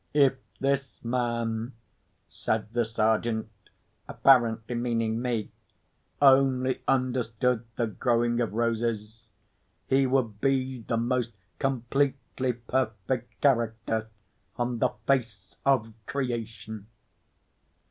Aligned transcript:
"If 0.15 0.33
this 0.59 0.99
man," 1.05 1.73
said 2.27 2.73
the 2.73 2.85
Sergeant 2.85 3.51
(apparently 4.07 4.73
meaning 4.73 5.21
me), 5.21 5.51
"only 6.19 6.81
understood 6.87 7.65
the 7.75 7.85
growing 7.85 8.39
of 8.41 8.51
roses 8.51 9.27
he 9.85 10.07
would 10.07 10.41
be 10.41 10.81
the 10.81 10.97
most 10.97 11.33
completely 11.59 12.53
perfect 12.53 13.41
character 13.41 14.09
on 14.55 14.79
the 14.79 14.89
face 15.05 15.55
of 15.67 15.93
creation!" 16.07 16.87